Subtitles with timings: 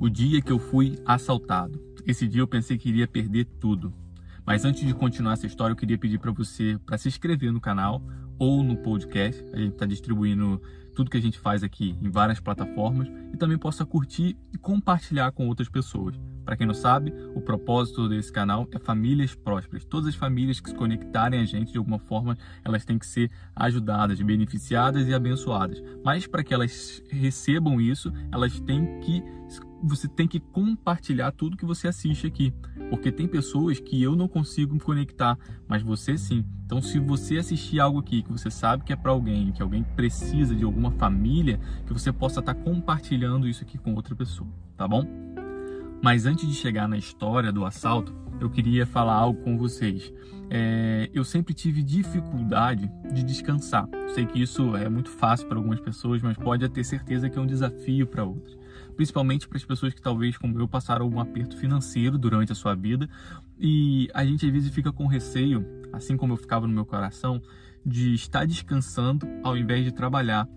[0.00, 1.78] O dia que eu fui assaltado.
[2.06, 3.92] Esse dia eu pensei que iria perder tudo.
[4.46, 7.60] Mas antes de continuar essa história, eu queria pedir para você para se inscrever no
[7.60, 8.02] canal
[8.38, 9.44] ou no podcast.
[9.52, 10.58] A gente está distribuindo
[10.94, 15.32] tudo que a gente faz aqui em várias plataformas e também possa curtir e compartilhar
[15.32, 16.18] com outras pessoas.
[16.44, 19.84] Para quem não sabe, o propósito desse canal é famílias prósperas.
[19.84, 23.30] Todas as famílias que se conectarem a gente de alguma forma, elas têm que ser
[23.54, 25.82] ajudadas, beneficiadas e abençoadas.
[26.04, 29.22] Mas para que elas recebam isso, elas têm que
[29.82, 32.52] você tem que compartilhar tudo que você assiste aqui,
[32.90, 36.44] porque tem pessoas que eu não consigo me conectar, mas você sim.
[36.66, 39.82] Então, se você assistir algo aqui que você sabe que é para alguém, que alguém
[39.82, 44.48] precisa de alguma família, que você possa estar tá compartilhando isso aqui com outra pessoa,
[44.76, 45.04] tá bom?
[46.02, 50.12] Mas antes de chegar na história do assalto, eu queria falar algo com vocês.
[50.48, 53.86] É, eu sempre tive dificuldade de descansar.
[54.14, 57.40] Sei que isso é muito fácil para algumas pessoas, mas pode ter certeza que é
[57.40, 58.58] um desafio para outras.
[58.96, 62.74] Principalmente para as pessoas que talvez, como eu, passaram algum aperto financeiro durante a sua
[62.74, 63.08] vida.
[63.58, 67.42] E a gente às vezes fica com receio, assim como eu ficava no meu coração,
[67.84, 70.48] de estar descansando ao invés de trabalhar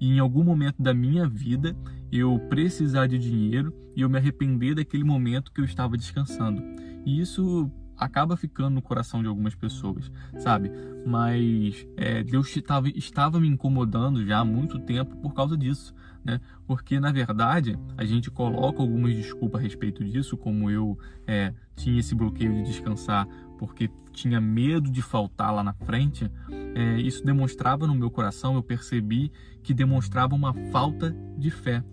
[0.00, 1.76] e em algum momento da minha vida
[2.12, 6.62] eu precisar de dinheiro e eu me arrepender daquele momento que eu estava descansando.
[7.04, 10.70] E isso acaba ficando no coração de algumas pessoas, sabe?
[11.06, 15.94] Mas é, Deus estava, me incomodando já há muito tempo por causa disso,
[16.24, 16.40] né?
[16.66, 22.00] Porque na verdade a gente coloca algumas desculpas a respeito disso, como eu é, tinha
[22.00, 23.28] esse bloqueio de descansar
[23.60, 26.30] porque tinha medo de faltar lá na frente,
[26.74, 29.30] é, isso demonstrava no meu coração, eu percebi
[29.62, 31.84] que demonstrava uma falta de fé.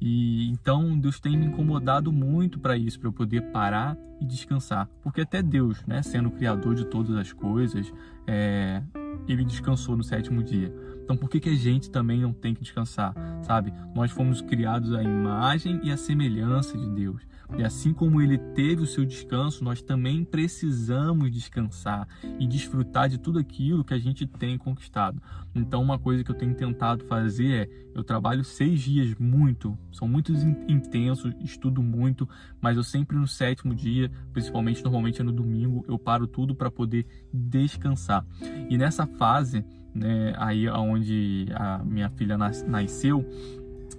[0.00, 4.88] E então Deus tem me incomodado muito para isso, para eu poder parar e descansar.
[5.02, 7.92] Porque até Deus, né, sendo o criador de todas as coisas,
[8.26, 8.82] é,
[9.28, 10.72] ele descansou no sétimo dia.
[11.04, 13.72] Então por que, que a gente também não tem que descansar, sabe?
[13.94, 17.20] Nós fomos criados à imagem e à semelhança de Deus.
[17.58, 23.18] E assim como ele teve o seu descanso, nós também precisamos descansar e desfrutar de
[23.18, 25.20] tudo aquilo que a gente tem conquistado.
[25.54, 30.06] Então, uma coisa que eu tenho tentado fazer é: eu trabalho seis dias muito, são
[30.06, 30.32] muito
[30.68, 32.28] intensos, estudo muito,
[32.60, 36.70] mas eu sempre no sétimo dia, principalmente normalmente é no domingo, eu paro tudo para
[36.70, 38.24] poder descansar.
[38.68, 43.26] E nessa fase, né, aí onde a minha filha nasceu,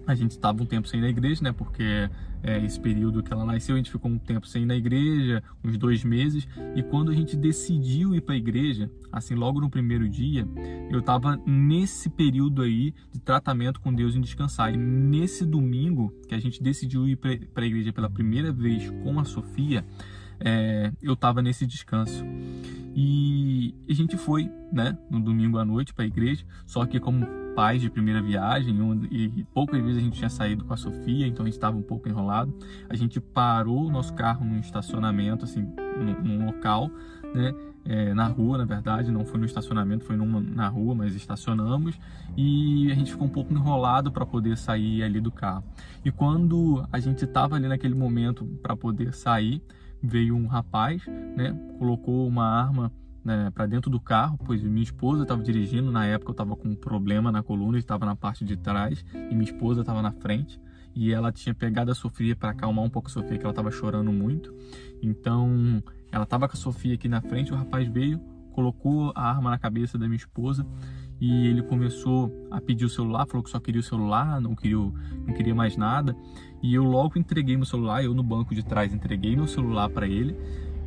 [0.05, 1.51] a gente estava um tempo sem ir na igreja, né?
[1.51, 2.09] Porque
[2.43, 5.43] é, esse período que ela nasceu, a gente ficou um tempo sem ir na igreja,
[5.63, 6.47] uns dois meses.
[6.75, 10.47] E quando a gente decidiu ir para a igreja, assim, logo no primeiro dia,
[10.89, 14.73] eu estava nesse período aí de tratamento com Deus em descansar.
[14.73, 19.19] E nesse domingo, que a gente decidiu ir para a igreja pela primeira vez com
[19.19, 19.85] a Sofia,
[20.39, 22.25] é, eu estava nesse descanso.
[22.95, 23.40] E
[23.89, 27.81] a gente foi, né, no domingo à noite para a igreja, só que como pais
[27.81, 28.75] de primeira viagem
[29.11, 31.81] e poucas vezes a gente tinha saído com a Sofia, então a gente estava um
[31.81, 32.53] pouco enrolado.
[32.89, 35.67] A gente parou o nosso carro num estacionamento, assim,
[35.97, 36.89] num, num local,
[37.33, 37.53] né,
[37.85, 41.99] é, na rua, na verdade, não foi no estacionamento, foi numa, na rua, mas estacionamos
[42.37, 45.63] e a gente ficou um pouco enrolado para poder sair ali do carro.
[46.05, 49.61] E quando a gente estava ali naquele momento para poder sair,
[50.01, 51.05] veio um rapaz,
[51.35, 52.91] né, colocou uma arma
[53.23, 55.91] né, para dentro do carro, pois minha esposa estava dirigindo.
[55.91, 59.35] Na época eu estava com um problema na coluna, estava na parte de trás e
[59.35, 60.59] minha esposa estava na frente.
[60.93, 63.71] E ela tinha pegado a Sofia para acalmar um pouco a Sofia, que ela estava
[63.71, 64.53] chorando muito.
[65.01, 65.81] Então
[66.11, 67.53] ela estava com a Sofia aqui na frente.
[67.53, 68.19] O rapaz veio,
[68.51, 70.65] colocou a arma na cabeça da minha esposa
[71.21, 74.77] e ele começou a pedir o celular, falou que só queria o celular, não queria,
[74.77, 76.15] não queria mais nada.
[76.63, 80.07] E eu logo entreguei meu celular, eu no banco de trás entreguei meu celular para
[80.07, 80.35] ele.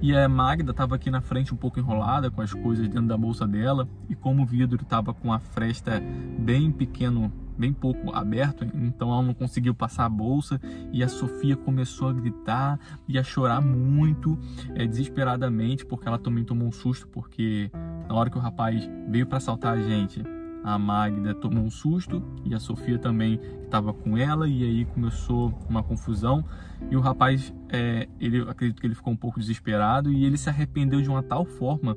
[0.00, 3.16] E a Magda estava aqui na frente um pouco enrolada com as coisas dentro da
[3.16, 3.88] bolsa dela.
[4.08, 6.02] E como o vidro estava com a fresta
[6.38, 10.60] bem pequeno, bem pouco aberto, então ela não conseguiu passar a bolsa.
[10.92, 12.78] E a Sofia começou a gritar
[13.08, 14.38] e a chorar muito,
[14.74, 17.70] é, desesperadamente, porque ela também tomou um susto, porque
[18.08, 20.22] na hora que o rapaz veio para assaltar a gente,
[20.64, 25.52] a Magda tomou um susto e a Sofia também estava com ela e aí começou
[25.68, 26.44] uma confusão.
[26.90, 30.48] E o rapaz é, ele acredito que ele ficou um pouco desesperado e ele se
[30.48, 31.96] arrependeu de uma tal forma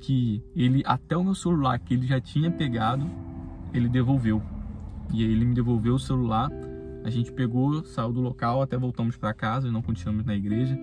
[0.00, 3.08] que ele até o meu celular que ele já tinha pegado
[3.74, 4.42] ele devolveu.
[5.12, 6.50] E aí ele me devolveu o celular
[7.06, 10.76] a gente pegou saiu do local até voltamos para casa e não continuamos na igreja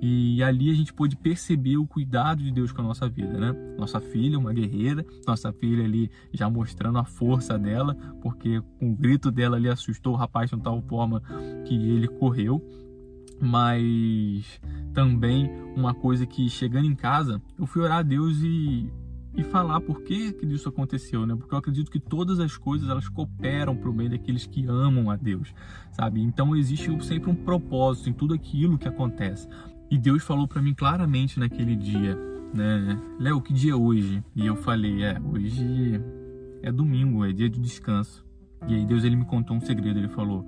[0.00, 3.54] e ali a gente pôde perceber o cuidado de Deus com a nossa vida, né?
[3.76, 8.96] Nossa filha, uma guerreira, nossa filha ali já mostrando a força dela, porque com o
[8.96, 11.22] grito dela ali assustou o rapaz de tal forma
[11.66, 12.64] que ele correu.
[13.42, 14.60] Mas
[14.94, 18.90] também uma coisa que chegando em casa, eu fui orar a Deus e
[19.34, 21.36] e falar por que, que isso aconteceu, né?
[21.36, 25.10] Porque eu acredito que todas as coisas elas cooperam para o bem daqueles que amam
[25.10, 25.54] a Deus,
[25.92, 26.20] sabe?
[26.20, 29.48] Então existe sempre um propósito em tudo aquilo que acontece.
[29.90, 32.16] E Deus falou para mim claramente naquele dia,
[32.54, 32.96] né?
[33.18, 34.22] Léo, que dia é hoje?
[34.36, 36.00] E eu falei, é, hoje
[36.62, 38.24] é domingo, é dia de descanso.
[38.68, 40.46] E aí Deus ele me contou um segredo, ele falou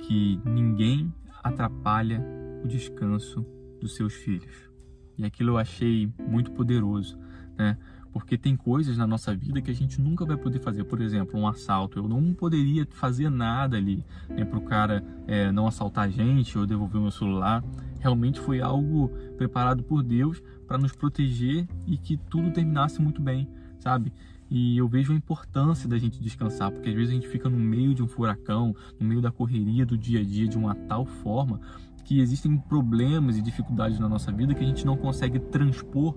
[0.00, 2.24] que ninguém atrapalha
[2.64, 3.44] o descanso
[3.78, 4.70] dos seus filhos.
[5.18, 7.18] E aquilo eu achei muito poderoso,
[7.58, 7.76] né?
[8.10, 10.82] Porque tem coisas na nossa vida que a gente nunca vai poder fazer.
[10.84, 11.98] Por exemplo, um assalto.
[11.98, 16.58] Eu não poderia fazer nada ali né, para o cara é, não assaltar a gente
[16.58, 17.62] ou devolver o meu celular.
[18.00, 23.48] Realmente foi algo preparado por Deus para nos proteger e que tudo terminasse muito bem,
[23.78, 24.12] sabe?
[24.50, 27.56] E eu vejo a importância da gente descansar, porque às vezes a gente fica no
[27.56, 31.06] meio de um furacão, no meio da correria do dia a dia de uma tal
[31.06, 31.60] forma
[32.04, 36.16] que existem problemas e dificuldades na nossa vida que a gente não consegue transpor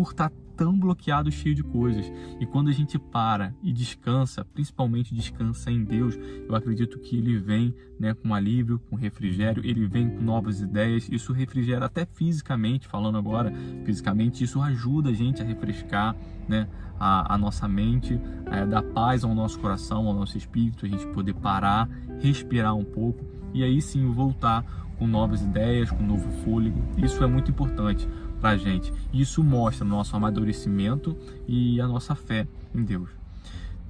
[0.00, 2.10] por estar tá tão bloqueado, cheio de coisas.
[2.40, 6.18] E quando a gente para e descansa, principalmente descansa em Deus,
[6.48, 11.06] eu acredito que Ele vem né, com alívio, com refrigério, Ele vem com novas ideias.
[11.10, 13.52] Isso refrigera até fisicamente, falando agora
[13.84, 16.16] fisicamente, isso ajuda a gente a refrescar
[16.48, 16.66] né,
[16.98, 21.06] a, a nossa mente, a dar paz ao nosso coração, ao nosso espírito, a gente
[21.08, 21.88] poder parar,
[22.20, 23.22] respirar um pouco
[23.52, 24.64] e aí sim voltar
[24.98, 26.78] com novas ideias, com novo fôlego.
[26.98, 28.06] Isso é muito importante
[28.40, 28.92] para a gente.
[29.12, 31.16] Isso mostra o nosso amadurecimento
[31.46, 33.10] e a nossa fé em Deus.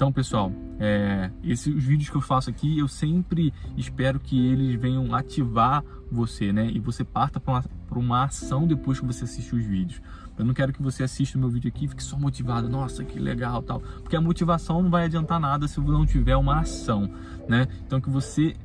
[0.01, 4.75] Então, pessoal, é, esses os vídeos que eu faço aqui, eu sempre espero que eles
[4.81, 6.71] venham ativar você, né?
[6.71, 10.01] E você parta para uma, uma ação depois que você assistir os vídeos.
[10.39, 13.05] Eu não quero que você assista o meu vídeo aqui e fique só motivado, nossa,
[13.05, 13.81] que legal, tal.
[13.81, 17.11] Porque a motivação não vai adiantar nada se não tiver uma ação,
[17.47, 17.69] né?
[17.87, 18.57] Então que você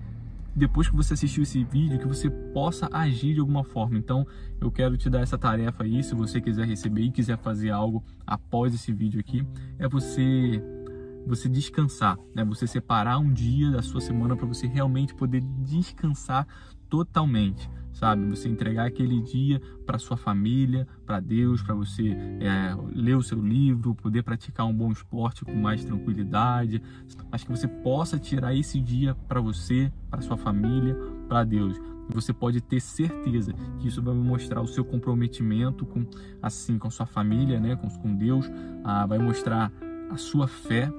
[0.56, 3.98] depois que você assistiu esse vídeo, que você possa agir de alguma forma.
[3.98, 4.26] Então,
[4.62, 8.04] eu quero te dar essa tarefa aí, se você quiser receber e quiser fazer algo
[8.26, 9.46] após esse vídeo aqui,
[9.78, 10.64] é você
[11.26, 12.44] você descansar, né?
[12.46, 16.48] Você separar um dia da sua semana para você realmente poder descansar
[16.90, 18.28] totalmente sabe?
[18.30, 22.10] Você entregar aquele dia para sua família, para Deus, para você
[22.42, 26.82] é, ler o seu livro, poder praticar um bom esporte com mais tranquilidade,
[27.32, 30.96] mas que você possa tirar esse dia para você, para sua família,
[31.28, 31.80] para Deus.
[32.10, 36.06] Você pode ter certeza que isso vai mostrar o seu comprometimento com
[36.42, 38.52] assim com sua família, né, com, com Deus,
[38.84, 39.72] ah, vai mostrar
[40.12, 40.92] a sua fé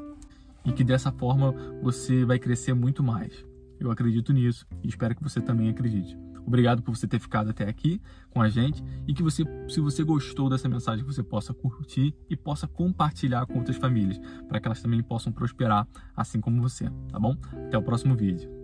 [0.66, 3.44] e que dessa forma você vai crescer muito mais.
[3.78, 6.18] Eu acredito nisso e espero que você também acredite.
[6.46, 10.04] Obrigado por você ter ficado até aqui com a gente e que você, se você
[10.04, 14.18] gostou dessa mensagem, você possa curtir e possa compartilhar com outras famílias,
[14.48, 17.36] para que elas também possam prosperar assim como você, tá bom?
[17.66, 18.55] Até o próximo vídeo.